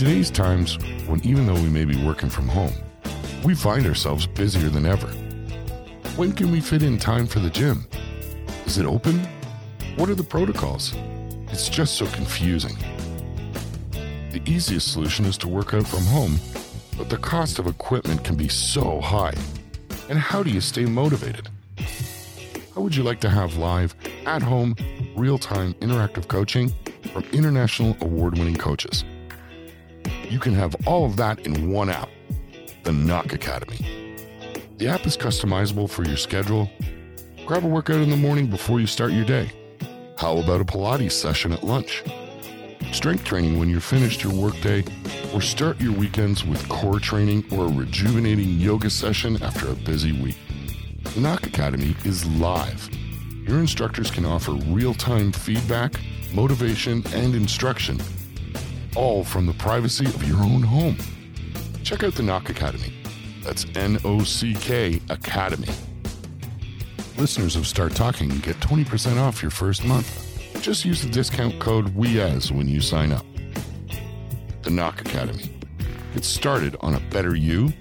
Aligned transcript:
today's 0.00 0.30
times, 0.30 0.78
when 1.08 1.20
even 1.26 1.44
though 1.44 1.52
we 1.52 1.68
may 1.68 1.84
be 1.84 2.06
working 2.06 2.30
from 2.30 2.48
home, 2.48 2.72
we 3.44 3.54
find 3.54 3.84
ourselves 3.86 4.26
busier 4.26 4.70
than 4.70 4.86
ever. 4.86 5.08
When 6.16 6.32
can 6.32 6.50
we 6.50 6.62
fit 6.62 6.82
in 6.82 6.96
time 6.96 7.26
for 7.26 7.38
the 7.38 7.50
gym? 7.50 7.86
Is 8.64 8.78
it 8.78 8.86
open? 8.86 9.18
What 9.96 10.08
are 10.08 10.14
the 10.14 10.24
protocols? 10.24 10.94
It's 11.52 11.68
just 11.68 11.96
so 11.96 12.06
confusing. 12.06 12.78
The 14.32 14.40
easiest 14.46 14.90
solution 14.90 15.26
is 15.26 15.36
to 15.36 15.48
work 15.48 15.74
out 15.74 15.86
from 15.86 16.04
home, 16.04 16.40
but 16.96 17.10
the 17.10 17.18
cost 17.18 17.58
of 17.58 17.66
equipment 17.66 18.24
can 18.24 18.36
be 18.36 18.48
so 18.48 19.02
high. 19.02 19.34
And 20.08 20.18
how 20.18 20.42
do 20.42 20.48
you 20.48 20.62
stay 20.62 20.86
motivated? 20.86 21.50
How 22.74 22.80
would 22.80 22.96
you 22.96 23.02
like 23.02 23.20
to 23.20 23.28
have 23.28 23.58
live, 23.58 23.94
at 24.24 24.40
home, 24.40 24.76
real 25.14 25.36
time 25.36 25.74
interactive 25.74 26.26
coaching 26.26 26.72
from 27.12 27.24
international 27.32 27.94
award 28.00 28.38
winning 28.38 28.56
coaches? 28.56 29.04
You 30.30 30.38
can 30.38 30.54
have 30.54 30.76
all 30.86 31.04
of 31.04 31.16
that 31.16 31.44
in 31.44 31.72
one 31.72 31.90
app, 31.90 32.08
the 32.84 32.92
Nock 32.92 33.32
Academy. 33.32 34.16
The 34.78 34.86
app 34.86 35.04
is 35.04 35.16
customizable 35.16 35.90
for 35.90 36.04
your 36.04 36.16
schedule. 36.16 36.70
Grab 37.44 37.64
a 37.64 37.66
workout 37.66 38.00
in 38.00 38.10
the 38.10 38.16
morning 38.16 38.46
before 38.46 38.78
you 38.78 38.86
start 38.86 39.10
your 39.10 39.24
day. 39.24 39.50
How 40.16 40.38
about 40.38 40.60
a 40.60 40.64
Pilates 40.64 41.12
session 41.12 41.50
at 41.50 41.64
lunch? 41.64 42.04
Strength 42.92 43.24
training 43.24 43.58
when 43.58 43.68
you're 43.68 43.80
finished 43.80 44.22
your 44.22 44.32
workday, 44.32 44.84
or 45.34 45.40
start 45.42 45.80
your 45.80 45.94
weekends 45.94 46.44
with 46.44 46.68
core 46.68 47.00
training 47.00 47.44
or 47.50 47.64
a 47.64 47.72
rejuvenating 47.72 48.60
yoga 48.60 48.88
session 48.88 49.42
after 49.42 49.68
a 49.68 49.74
busy 49.74 50.12
week. 50.22 50.38
The 51.12 51.20
Nock 51.20 51.48
Academy 51.48 51.96
is 52.04 52.24
live. 52.36 52.88
Your 53.48 53.58
instructors 53.58 54.12
can 54.12 54.24
offer 54.24 54.52
real 54.52 54.94
time 54.94 55.32
feedback, 55.32 55.94
motivation, 56.32 57.02
and 57.14 57.34
instruction, 57.34 58.00
all 58.96 59.24
from 59.24 59.46
the 59.46 59.52
privacy 59.54 60.06
of 60.06 60.26
your 60.26 60.38
own 60.38 60.62
home. 60.62 60.96
Check 61.82 62.02
out 62.02 62.14
the 62.14 62.22
Nock 62.22 62.50
Academy. 62.50 62.92
That's 63.42 63.66
N 63.74 63.98
O 64.04 64.22
C 64.22 64.54
K 64.54 65.00
Academy. 65.08 65.68
Listeners 67.16 67.56
of 67.56 67.66
Start 67.66 67.94
Talking 67.94 68.28
get 68.38 68.56
20% 68.60 69.18
off 69.18 69.42
your 69.42 69.50
first 69.50 69.84
month. 69.84 70.62
Just 70.62 70.84
use 70.84 71.02
the 71.02 71.10
discount 71.10 71.58
code 71.58 71.94
WEAS 71.94 72.52
when 72.52 72.68
you 72.68 72.80
sign 72.80 73.12
up. 73.12 73.24
The 74.62 74.70
Nock 74.70 75.00
Academy. 75.00 75.58
Get 76.14 76.24
started 76.24 76.76
on 76.80 76.94
a 76.94 77.00
better 77.10 77.34
you 77.34 77.72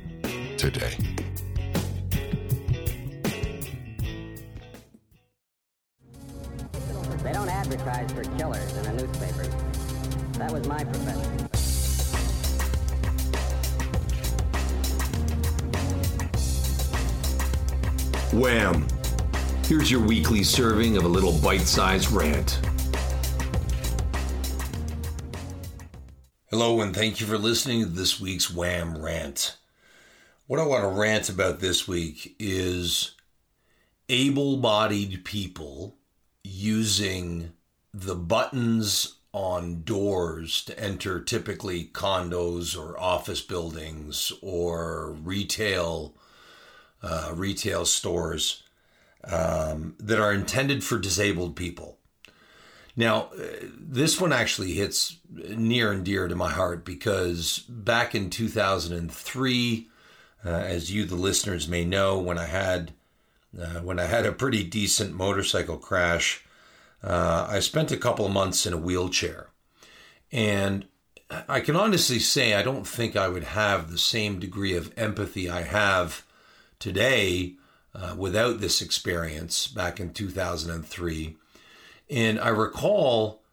today. 0.58 0.94
They 7.24 7.34
don't 7.34 7.50
advertise 7.50 8.12
for 8.12 8.24
killers 8.38 8.78
in 8.78 8.84
the 8.84 9.04
newspapers. 9.04 9.69
That 10.40 10.54
was 10.54 10.66
my 10.70 10.82
profession. 10.86 11.50
Wham! 18.40 18.88
Here's 19.66 19.92
your 19.92 20.00
weekly 20.00 20.44
serving 20.44 20.96
of 20.96 21.04
a 21.04 21.10
little 21.10 21.38
bite 21.40 21.68
sized 21.68 22.10
rant. 22.12 22.62
Hello, 26.50 26.80
and 26.80 26.96
thank 26.96 27.20
you 27.20 27.28
for 27.28 27.38
listening 27.38 27.82
to 27.82 27.90
this 27.90 28.22
week's 28.22 28.50
Wham 28.50 28.98
Rant. 28.98 29.58
What 30.48 30.62
I 30.62 30.66
want 30.66 30.86
to 30.86 30.88
rant 30.88 31.28
about 31.28 31.60
this 31.60 31.86
week 31.86 32.38
is 32.40 33.14
able 34.08 34.56
bodied 34.56 35.26
people 35.26 35.98
using 36.46 37.52
the 37.94 38.16
buttons 38.16 39.19
on 39.32 39.84
doors 39.84 40.64
to 40.66 40.80
enter 40.80 41.20
typically 41.20 41.86
condos 41.86 42.78
or 42.78 43.00
office 43.00 43.42
buildings 43.42 44.34
or 44.42 45.12
retail 45.12 46.14
uh, 47.02 47.32
retail 47.34 47.86
stores 47.86 48.64
um, 49.24 49.96
that 50.00 50.20
are 50.20 50.34
intended 50.34 50.84
for 50.84 50.98
disabled 50.98 51.56
people. 51.56 51.98
Now, 52.96 53.30
uh, 53.38 53.46
this 53.80 54.20
one 54.20 54.34
actually 54.34 54.74
hits 54.74 55.18
near 55.30 55.92
and 55.92 56.04
dear 56.04 56.28
to 56.28 56.36
my 56.36 56.50
heart 56.52 56.84
because 56.84 57.60
back 57.70 58.14
in 58.14 58.30
2003, 58.30 59.88
uh, 60.46 60.50
as 60.50 60.92
you, 60.92 61.06
the 61.06 61.16
listeners, 61.16 61.68
may 61.68 61.86
know, 61.86 62.20
when 62.20 62.38
I 62.38 62.46
had 62.46 62.94
uh, 63.58 63.80
when 63.80 64.00
I 64.00 64.06
had 64.06 64.26
a 64.26 64.32
pretty 64.32 64.64
decent 64.64 65.14
motorcycle 65.14 65.78
crash, 65.78 66.44
uh, 67.04 67.48
I 67.50 67.60
spent 67.60 67.92
a 67.92 67.98
couple 67.98 68.26
of 68.26 68.32
months 68.32 68.66
in 68.66 68.74
a 68.74 68.78
wheelchair, 68.78 69.50
and 70.32 70.86
I 71.48 71.60
can 71.60 71.76
honestly 71.76 72.20
say 72.20 72.54
I 72.54 72.64
don't 72.64 72.88
think 72.88 73.16
I 73.16 73.28
would 73.28 73.44
have 73.44 73.92
the 73.92 73.98
same 73.98 74.40
degree 74.40 74.76
of 74.76 74.94
empathy 74.98 75.50
I 75.50 75.62
have 75.62 76.26
today 76.80 77.56
uh, 77.94 78.16
without 78.18 78.60
this 78.60 78.82
experience 78.82 79.68
back 79.68 80.00
in 80.00 80.14
2003. 80.14 81.36
And 82.10 82.40
I 82.40 82.50
recall 82.50 83.44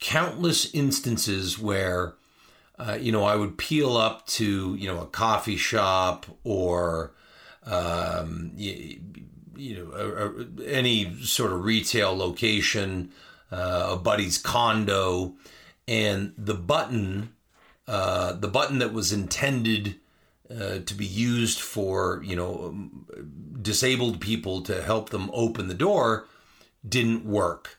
countless 0.00 0.72
instances 0.74 1.58
where, 1.58 2.14
uh, 2.78 2.98
you 3.00 3.12
know, 3.12 3.24
I 3.24 3.36
would 3.36 3.58
peel 3.58 3.96
up 3.96 4.26
to, 4.28 4.74
you 4.74 4.88
know, 4.88 5.00
a 5.00 5.06
coffee 5.06 5.56
shop 5.56 6.26
or, 6.44 7.12
um, 7.64 8.52
you, 9.56 9.76
know, 9.76 9.92
a, 9.92 10.64
a, 10.64 10.68
any 10.68 11.16
sort 11.22 11.52
of 11.52 11.64
retail 11.64 12.16
location, 12.16 13.10
uh, 13.50 13.90
a 13.92 13.96
buddy's 13.96 14.38
condo, 14.38 15.34
and 15.86 16.32
the 16.38 16.54
button, 16.54 17.34
uh, 17.86 18.32
the 18.32 18.48
button 18.48 18.78
that 18.78 18.92
was 18.92 19.12
intended 19.12 19.96
uh, 20.50 20.80
to 20.80 20.94
be 20.94 21.06
used 21.06 21.60
for 21.60 22.22
you 22.24 22.36
know 22.36 22.66
um, 22.66 23.06
disabled 23.62 24.20
people 24.20 24.60
to 24.60 24.82
help 24.82 25.10
them 25.10 25.30
open 25.32 25.68
the 25.68 25.74
door 25.74 26.26
didn't 26.86 27.24
work 27.24 27.78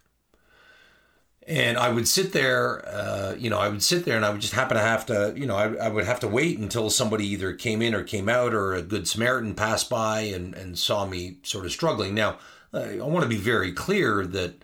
and 1.48 1.78
i 1.78 1.90
would 1.90 2.08
sit 2.08 2.31
there 2.34 2.88
uh, 2.88 3.36
you 3.38 3.50
know 3.50 3.59
i 3.59 3.68
would 3.68 3.84
sit 3.84 4.06
there 4.06 4.16
and 4.16 4.26
i 4.26 4.30
would 4.30 4.42
just 4.42 4.54
happen 4.54 4.76
to 4.76 4.84
have 4.84 5.06
to 5.06 5.34
you 5.36 5.46
know 5.46 5.56
I, 5.56 5.74
I, 5.76 5.90
would 5.90 6.06
have 6.06 6.20
to 6.22 6.28
wait 6.28 6.58
until 6.58 6.90
somebody 6.90 7.26
either 7.28 7.54
came 7.54 7.81
in 7.81 7.94
or 7.94 8.04
came 8.04 8.30
out 8.30 8.54
or 8.54 8.74
a 8.74 8.81
good 8.81 9.08
samaritan 9.08 9.54
passed 9.54 9.90
by 9.90 10.22
and, 10.22 10.54
and 10.56 10.78
saw 10.78 11.06
me 11.06 11.38
sort 11.44 11.66
of 11.66 11.72
struggling 11.72 12.16
now 12.16 12.38
i 12.74 12.98
want 12.98 13.24
to 13.24 13.30
be 13.30 13.38
very 13.38 13.72
clear 13.72 14.26
that 14.26 14.64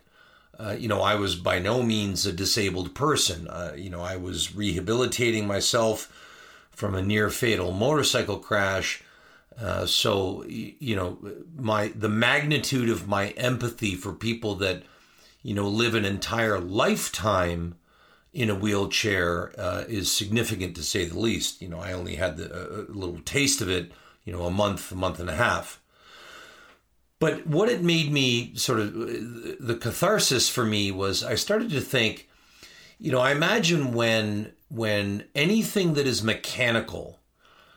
uh, 0.59 0.75
you 0.77 0.87
know 0.87 1.01
i 1.01 1.15
was 1.15 1.35
by 1.35 1.59
no 1.59 1.83
means 1.83 2.25
a 2.25 2.31
disabled 2.31 2.95
person 2.95 3.47
uh, 3.47 3.73
you 3.75 3.89
know 3.89 4.01
i 4.01 4.15
was 4.15 4.55
rehabilitating 4.55 5.47
myself 5.47 6.11
from 6.79 6.95
a 6.95 7.01
near 7.01 7.29
fatal 7.29 7.73
motorcycle 7.73 8.37
crash. 8.37 9.03
Uh, 9.59 9.85
so 9.85 10.45
you 10.47 10.95
know 10.95 11.17
my 11.57 11.89
the 11.89 12.07
magnitude 12.07 12.89
of 12.89 13.05
my 13.05 13.31
empathy 13.31 13.95
for 13.95 14.13
people 14.13 14.55
that 14.55 14.83
you 15.41 15.53
know 15.53 15.67
live 15.67 15.95
an 15.95 16.05
entire 16.05 16.59
lifetime 16.59 17.75
in 18.33 18.49
a 18.49 18.55
wheelchair 18.55 19.51
uh, 19.59 19.83
is 19.87 20.11
significant 20.11 20.75
to 20.75 20.83
say 20.83 21.05
the 21.05 21.17
least. 21.17 21.61
You 21.61 21.69
know, 21.69 21.79
I 21.79 21.93
only 21.93 22.15
had 22.15 22.37
the, 22.37 22.85
a 22.91 22.91
little 22.91 23.19
taste 23.19 23.61
of 23.61 23.69
it, 23.69 23.91
you 24.23 24.31
know, 24.31 24.43
a 24.43 24.51
month, 24.51 24.91
a 24.91 24.95
month 24.95 25.19
and 25.19 25.29
a 25.29 25.35
half. 25.35 25.81
But 27.19 27.45
what 27.45 27.69
it 27.69 27.83
made 27.83 28.11
me 28.11 28.55
sort 28.55 28.79
of 28.79 28.93
the 28.93 29.77
catharsis 29.79 30.47
for 30.47 30.65
me 30.65 30.91
was 30.91 31.23
I 31.23 31.35
started 31.35 31.69
to 31.71 31.81
think, 31.81 32.29
you 32.97 33.11
know, 33.11 33.19
I 33.19 33.31
imagine 33.31 33.93
when 33.93 34.53
when 34.69 35.25
anything 35.35 35.95
that 35.95 36.07
is 36.07 36.23
mechanical, 36.23 37.19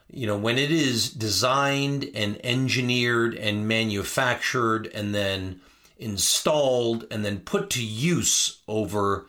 you 0.09 0.27
know, 0.27 0.37
when 0.37 0.59
it 0.59 0.71
is 0.71 1.11
designed 1.11 2.09
and 2.15 2.39
engineered 2.45 3.34
and 3.34 3.67
manufactured 3.67 4.87
and 4.95 5.15
then 5.15 5.61
installed 5.97 7.06
and 7.10 7.25
then 7.25 7.41
put 7.41 7.70
to 7.70 7.84
use 7.84 8.62
over 8.69 9.26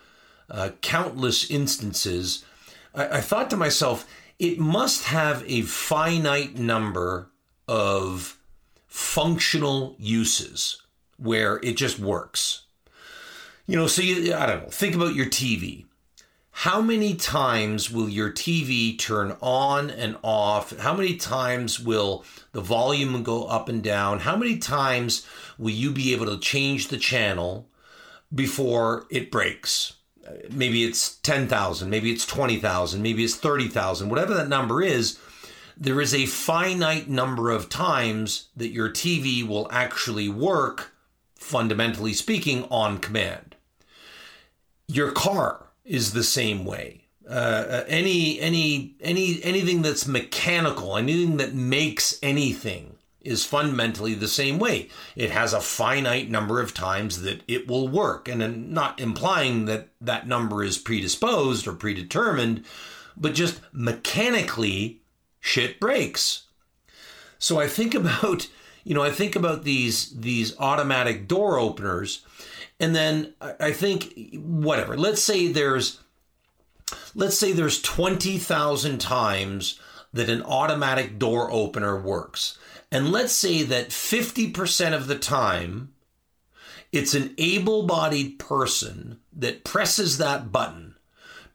uh, 0.49 0.69
countless 0.81 1.49
instances, 1.49 2.45
I, 2.93 3.17
I 3.17 3.21
thought 3.21 3.49
to 3.51 3.57
myself, 3.57 4.07
it 4.39 4.59
must 4.59 5.05
have 5.05 5.43
a 5.47 5.61
finite 5.61 6.57
number 6.57 7.29
of 7.67 8.37
functional 8.87 9.95
uses 9.97 10.81
where 11.17 11.59
it 11.63 11.77
just 11.77 11.99
works. 11.99 12.63
You 13.65 13.77
know, 13.77 13.87
so 13.87 14.01
you, 14.01 14.33
I 14.33 14.45
don't 14.45 14.63
know, 14.63 14.69
think 14.69 14.95
about 14.95 15.15
your 15.15 15.27
TV 15.27 15.85
how 16.55 16.81
many 16.81 17.15
times 17.15 17.89
will 17.89 18.07
your 18.07 18.31
TV 18.31 18.97
turn 18.97 19.35
on 19.41 19.89
and 19.89 20.15
off? 20.21 20.77
How 20.77 20.93
many 20.93 21.15
times 21.15 21.79
will 21.79 22.23
the 22.51 22.61
volume 22.61 23.23
go 23.23 23.45
up 23.45 23.67
and 23.67 23.83
down? 23.83 24.19
How 24.19 24.37
many 24.37 24.59
times 24.59 25.27
will 25.57 25.71
you 25.71 25.91
be 25.91 26.13
able 26.13 26.27
to 26.27 26.37
change 26.37 26.87
the 26.87 26.97
channel 26.97 27.67
before 28.33 29.07
it 29.09 29.31
breaks? 29.31 29.93
Maybe 30.51 30.83
it's 30.83 31.17
10,000, 31.17 31.89
maybe 31.89 32.11
it's 32.11 32.25
20,000, 32.25 33.01
maybe 33.01 33.23
it's 33.23 33.35
30,000, 33.35 34.09
whatever 34.09 34.35
that 34.35 34.47
number 34.47 34.81
is. 34.81 35.19
There 35.75 35.99
is 35.99 36.13
a 36.13 36.27
finite 36.27 37.09
number 37.09 37.49
of 37.49 37.67
times 37.67 38.49
that 38.55 38.69
your 38.69 38.89
TV 38.89 39.45
will 39.45 39.67
actually 39.71 40.29
work, 40.29 40.93
fundamentally 41.35 42.13
speaking, 42.13 42.65
on 42.69 42.99
command. 42.99 43.55
Your 44.87 45.11
car 45.11 45.63
is 45.85 46.13
the 46.13 46.23
same 46.23 46.65
way. 46.65 47.01
uh, 47.27 47.83
any 47.87 48.39
any 48.39 48.95
any 48.99 49.41
anything 49.43 49.81
that's 49.81 50.07
mechanical, 50.07 50.97
anything 50.97 51.37
that 51.37 51.53
makes 51.53 52.19
anything 52.21 52.97
is 53.21 53.45
fundamentally 53.45 54.13
the 54.13 54.27
same 54.27 54.59
way. 54.59 54.89
It 55.15 55.31
has 55.31 55.53
a 55.53 55.61
finite 55.61 56.29
number 56.29 56.59
of 56.59 56.73
times 56.73 57.21
that 57.21 57.41
it 57.47 57.67
will 57.67 57.87
work, 57.87 58.27
and 58.27 58.43
I'm 58.43 58.73
not 58.73 58.99
implying 58.99 59.65
that 59.65 59.89
that 60.01 60.27
number 60.27 60.63
is 60.63 60.77
predisposed 60.77 61.65
or 61.65 61.73
predetermined, 61.73 62.65
but 63.15 63.33
just 63.33 63.61
mechanically 63.71 65.01
shit 65.39 65.79
breaks. 65.79 66.43
So 67.39 67.59
I 67.59 67.67
think 67.67 67.95
about 68.01 68.49
you 68.83 68.93
know 68.93 69.03
I 69.03 69.11
think 69.11 69.35
about 69.37 69.63
these 69.63 70.09
these 70.09 70.57
automatic 70.59 71.27
door 71.29 71.57
openers, 71.57 72.25
and 72.79 72.95
then 72.95 73.33
I 73.59 73.71
think 73.71 74.13
whatever. 74.35 74.97
Let's 74.97 75.21
say 75.21 75.47
there's 75.47 75.99
let's 77.15 77.37
say 77.37 77.51
there's 77.51 77.81
20,000 77.81 78.99
times 78.99 79.79
that 80.11 80.29
an 80.29 80.43
automatic 80.43 81.17
door 81.17 81.51
opener 81.51 81.99
works. 81.99 82.57
And 82.91 83.11
let's 83.11 83.33
say 83.33 83.63
that 83.63 83.89
50% 83.89 84.93
of 84.93 85.07
the 85.07 85.17
time, 85.17 85.93
it's 86.91 87.15
an 87.15 87.33
able 87.37 87.83
bodied 87.83 88.37
person 88.37 89.19
that 89.35 89.63
presses 89.63 90.19
that 90.19 90.51
button 90.51 90.95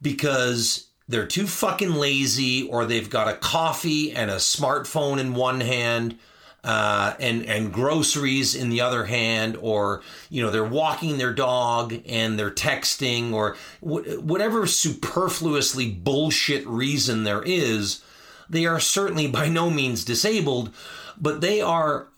because 0.02 0.88
they're 1.06 1.26
too 1.26 1.46
fucking 1.46 1.94
lazy 1.94 2.68
or 2.68 2.84
they've 2.84 3.08
got 3.08 3.28
a 3.28 3.36
coffee 3.36 4.12
and 4.12 4.30
a 4.30 4.36
smartphone 4.36 5.18
in 5.18 5.34
one 5.34 5.60
hand 5.60 6.18
uh, 6.64 7.14
and 7.20 7.44
and 7.46 7.72
groceries 7.72 8.54
in 8.54 8.68
the 8.68 8.80
other 8.80 9.04
hand, 9.04 9.56
or 9.60 10.02
you 10.28 10.42
know 10.42 10.50
they're 10.50 10.64
walking 10.64 11.18
their 11.18 11.32
dog 11.32 11.94
and 12.06 12.38
they're 12.38 12.50
texting, 12.50 13.32
or 13.32 13.56
wh- 13.80 14.22
whatever 14.22 14.66
superfluously 14.66 15.90
bullshit 15.90 16.66
reason 16.66 17.24
there 17.24 17.42
is, 17.42 18.02
they 18.50 18.66
are 18.66 18.80
certainly 18.80 19.26
by 19.28 19.48
no 19.48 19.70
means 19.70 20.04
disabled, 20.04 20.74
but 21.20 21.40
they 21.40 21.60
are 21.60 22.08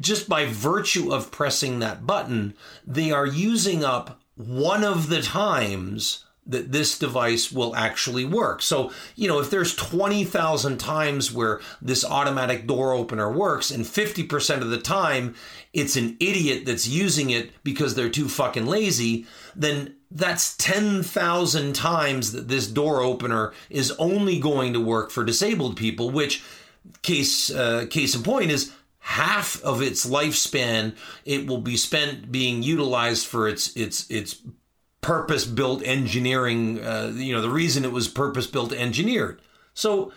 just 0.00 0.28
by 0.28 0.46
virtue 0.46 1.12
of 1.12 1.30
pressing 1.30 1.78
that 1.78 2.06
button, 2.06 2.54
they 2.86 3.10
are 3.10 3.26
using 3.26 3.84
up 3.84 4.20
one 4.36 4.82
of 4.82 5.08
the 5.08 5.20
times 5.20 6.24
that 6.50 6.72
this 6.72 6.98
device 6.98 7.50
will 7.50 7.74
actually 7.74 8.24
work. 8.24 8.62
So, 8.62 8.92
you 9.16 9.28
know, 9.28 9.40
if 9.40 9.50
there's 9.50 9.74
20,000 9.74 10.78
times 10.78 11.32
where 11.32 11.60
this 11.80 12.04
automatic 12.04 12.66
door 12.66 12.92
opener 12.92 13.30
works 13.30 13.70
and 13.70 13.84
50% 13.84 14.60
of 14.60 14.70
the 14.70 14.78
time 14.78 15.34
it's 15.72 15.96
an 15.96 16.16
idiot 16.18 16.64
that's 16.66 16.88
using 16.88 17.30
it 17.30 17.52
because 17.62 17.94
they're 17.94 18.10
too 18.10 18.28
fucking 18.28 18.66
lazy, 18.66 19.26
then 19.54 19.94
that's 20.10 20.56
10,000 20.56 21.72
times 21.74 22.32
that 22.32 22.48
this 22.48 22.66
door 22.66 23.02
opener 23.02 23.52
is 23.68 23.92
only 23.92 24.40
going 24.40 24.72
to 24.72 24.80
work 24.80 25.10
for 25.10 25.22
disabled 25.22 25.76
people, 25.76 26.10
which 26.10 26.42
case 27.02 27.50
uh, 27.50 27.86
case 27.88 28.16
in 28.16 28.22
point 28.22 28.50
is 28.50 28.72
half 29.00 29.62
of 29.62 29.82
its 29.82 30.06
lifespan 30.06 30.94
it 31.24 31.46
will 31.46 31.60
be 31.60 31.76
spent 31.76 32.30
being 32.30 32.62
utilized 32.62 33.26
for 33.26 33.48
its 33.48 33.74
its 33.76 34.10
its 34.10 34.36
purpose 35.00 35.44
built 35.44 35.82
engineering, 35.84 36.80
uh, 36.80 37.12
you 37.14 37.34
know, 37.34 37.40
the 37.40 37.50
reason 37.50 37.84
it 37.84 37.92
was 37.92 38.08
purpose 38.08 38.46
built 38.46 38.72
engineered. 38.72 39.40
So 39.74 40.12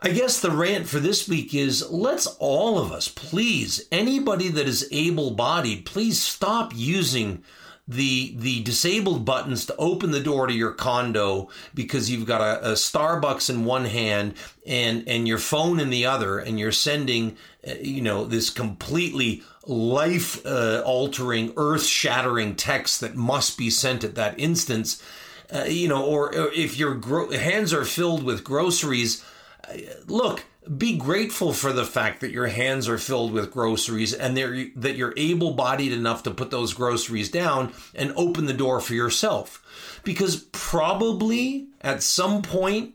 I 0.00 0.10
guess 0.10 0.40
the 0.40 0.50
rant 0.50 0.86
for 0.88 1.00
this 1.00 1.28
week 1.28 1.54
is 1.54 1.88
let's 1.90 2.26
all 2.38 2.78
of 2.78 2.92
us, 2.92 3.08
please, 3.08 3.86
anybody 3.90 4.48
that 4.48 4.68
is 4.68 4.88
able 4.92 5.32
bodied, 5.32 5.86
please 5.86 6.22
stop 6.22 6.72
using 6.74 7.42
the 7.88 8.34
the 8.36 8.62
disabled 8.62 9.24
buttons 9.24 9.64
to 9.64 9.74
open 9.76 10.10
the 10.10 10.20
door 10.20 10.46
to 10.46 10.52
your 10.52 10.72
condo 10.72 11.48
because 11.74 12.10
you've 12.10 12.26
got 12.26 12.42
a, 12.42 12.72
a, 12.72 12.72
Starbucks 12.74 13.48
in 13.48 13.64
one 13.64 13.86
hand 13.86 14.34
and 14.66 15.08
and 15.08 15.26
your 15.26 15.38
phone 15.38 15.80
in 15.80 15.88
the 15.88 16.04
other 16.04 16.38
and 16.38 16.60
you're 16.60 16.70
sending 16.70 17.36
uh, 17.66 17.72
you 17.80 18.02
know 18.02 18.26
this 18.26 18.50
completely 18.50 19.42
life 19.66 20.44
uh, 20.44 20.82
altering 20.84 21.54
earth 21.56 21.86
shattering 21.86 22.54
text 22.54 23.00
that 23.00 23.16
must 23.16 23.56
be 23.56 23.70
sent 23.70 24.04
at 24.04 24.14
that 24.14 24.38
instance. 24.38 25.02
Uh, 25.50 25.64
you 25.64 25.88
know 25.88 26.04
or, 26.04 26.26
or 26.36 26.52
if 26.52 26.76
your 26.76 26.94
gro- 26.94 27.30
hands 27.30 27.72
are 27.72 27.86
filled 27.86 28.22
with 28.22 28.44
groceries 28.44 29.24
uh, 29.66 29.78
look 30.06 30.44
be 30.76 30.96
grateful 30.96 31.52
for 31.52 31.72
the 31.72 31.84
fact 31.84 32.20
that 32.20 32.30
your 32.30 32.48
hands 32.48 32.88
are 32.88 32.98
filled 32.98 33.32
with 33.32 33.50
groceries 33.50 34.12
and 34.12 34.36
that 34.36 34.96
you're 34.96 35.14
able 35.16 35.54
bodied 35.54 35.92
enough 35.92 36.22
to 36.24 36.30
put 36.30 36.50
those 36.50 36.74
groceries 36.74 37.30
down 37.30 37.72
and 37.94 38.12
open 38.16 38.46
the 38.46 38.52
door 38.52 38.80
for 38.80 38.94
yourself. 38.94 40.00
Because 40.04 40.36
probably 40.52 41.68
at 41.80 42.02
some 42.02 42.42
point, 42.42 42.94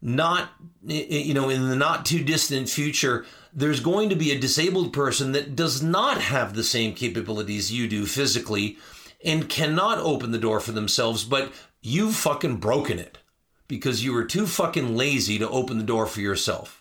not, 0.00 0.50
you 0.84 1.34
know, 1.34 1.48
in 1.48 1.68
the 1.68 1.76
not 1.76 2.06
too 2.06 2.22
distant 2.22 2.68
future, 2.68 3.26
there's 3.52 3.80
going 3.80 4.08
to 4.08 4.16
be 4.16 4.30
a 4.30 4.38
disabled 4.38 4.92
person 4.92 5.32
that 5.32 5.56
does 5.56 5.82
not 5.82 6.20
have 6.20 6.54
the 6.54 6.64
same 6.64 6.94
capabilities 6.94 7.72
you 7.72 7.88
do 7.88 8.06
physically 8.06 8.78
and 9.24 9.48
cannot 9.48 9.98
open 9.98 10.30
the 10.30 10.38
door 10.38 10.60
for 10.60 10.72
themselves, 10.72 11.24
but 11.24 11.52
you've 11.82 12.14
fucking 12.14 12.56
broken 12.56 12.98
it 12.98 13.18
because 13.66 14.04
you 14.04 14.12
were 14.12 14.24
too 14.24 14.46
fucking 14.46 14.96
lazy 14.96 15.38
to 15.38 15.48
open 15.50 15.78
the 15.78 15.84
door 15.84 16.06
for 16.06 16.20
yourself. 16.20 16.77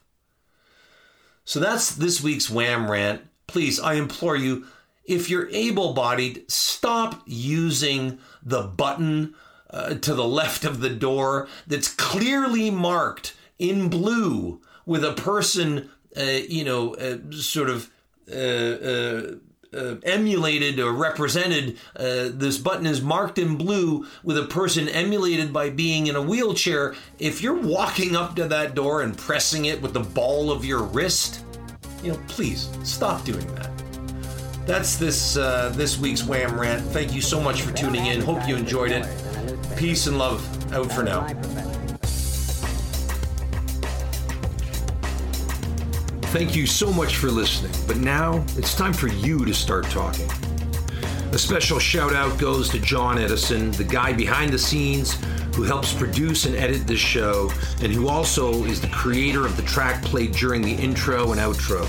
So 1.47 1.61
that's 1.61 1.95
this 1.95 2.21
week's 2.21 2.49
Wham 2.49 2.91
rant. 2.91 3.21
Please, 3.47 3.79
I 3.79 3.93
implore 3.93 4.35
you, 4.35 4.65
if 5.05 5.29
you're 5.29 5.47
able 5.51 5.93
bodied, 5.93 6.43
stop 6.51 7.23
using 7.25 8.19
the 8.43 8.63
button 8.63 9.33
uh, 9.69 9.93
to 9.93 10.13
the 10.13 10.27
left 10.27 10.65
of 10.65 10.81
the 10.81 10.89
door 10.89 11.47
that's 11.65 11.87
clearly 11.87 12.69
marked 12.69 13.33
in 13.57 13.87
blue 13.87 14.59
with 14.85 15.05
a 15.05 15.13
person, 15.13 15.89
uh, 16.17 16.21
you 16.49 16.65
know, 16.65 16.95
uh, 16.95 17.17
sort 17.31 17.69
of. 17.69 17.89
Uh, 19.77 19.95
emulated 20.03 20.79
or 20.79 20.91
represented. 20.91 21.77
Uh, 21.95 22.29
this 22.31 22.57
button 22.57 22.87
is 22.87 22.99
marked 22.99 23.37
in 23.37 23.57
blue 23.57 24.07
with 24.23 24.37
a 24.37 24.45
person 24.45 24.89
emulated 24.89 25.53
by 25.53 25.69
being 25.69 26.07
in 26.07 26.15
a 26.15 26.21
wheelchair. 26.21 26.95
If 27.19 27.41
you're 27.43 27.61
walking 27.61 28.15
up 28.15 28.35
to 28.37 28.47
that 28.47 28.73
door 28.73 29.01
and 29.03 29.15
pressing 29.15 29.65
it 29.65 29.79
with 29.79 29.93
the 29.93 29.99
ball 29.99 30.51
of 30.51 30.65
your 30.65 30.81
wrist, 30.81 31.43
you 32.01 32.11
know, 32.11 32.19
please 32.27 32.69
stop 32.83 33.23
doing 33.23 33.45
that. 33.53 33.71
That's 34.65 34.97
this 34.97 35.37
uh, 35.37 35.71
this 35.75 35.99
week's 35.99 36.23
Wham 36.23 36.59
rant. 36.59 36.81
Thank 36.87 37.13
you 37.13 37.21
so 37.21 37.39
much 37.39 37.61
for 37.61 37.71
tuning 37.73 38.07
in. 38.07 38.21
Hope 38.21 38.47
you 38.47 38.55
enjoyed 38.55 38.91
it. 38.91 39.05
Peace 39.77 40.07
and 40.07 40.17
love. 40.17 40.43
Out 40.73 40.91
for 40.91 41.03
now. 41.03 41.27
Thank 46.31 46.57
you 46.57 46.67
so 46.67 46.91
much 46.91 47.15
for 47.15 47.31
listening, 47.31 47.71
but 47.87 47.97
now 47.97 48.43
it's 48.57 48.75
time 48.75 48.91
for 48.91 49.07
you 49.07 49.45
to 49.45 49.53
start 49.53 49.85
talking. 49.85 50.29
A 51.31 51.37
special 51.37 51.79
shout 51.79 52.13
out 52.13 52.37
goes 52.37 52.67
to 52.69 52.79
John 52.79 53.17
Edison, 53.17 53.71
the 53.71 53.85
guy 53.85 54.11
behind 54.11 54.51
the 54.51 54.59
scenes 54.59 55.17
who 55.55 55.63
helps 55.63 55.93
produce 55.93 56.45
and 56.45 56.53
edit 56.55 56.85
this 56.85 56.99
show, 56.99 57.49
and 57.81 57.93
who 57.93 58.09
also 58.09 58.65
is 58.65 58.81
the 58.81 58.89
creator 58.89 59.45
of 59.45 59.55
the 59.55 59.63
track 59.63 60.03
played 60.03 60.33
during 60.33 60.61
the 60.61 60.75
intro 60.75 61.31
and 61.31 61.39
outro. 61.39 61.87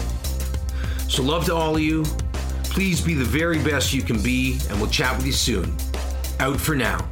So, 1.10 1.24
love 1.24 1.44
to 1.46 1.54
all 1.54 1.74
of 1.74 1.82
you. 1.82 2.04
Please 2.64 3.00
be 3.00 3.14
the 3.14 3.24
very 3.24 3.58
best 3.62 3.92
you 3.92 4.02
can 4.02 4.22
be, 4.22 4.60
and 4.70 4.80
we'll 4.80 4.88
chat 4.88 5.16
with 5.16 5.26
you 5.26 5.32
soon. 5.32 5.76
Out 6.38 6.60
for 6.60 6.76
now. 6.76 7.10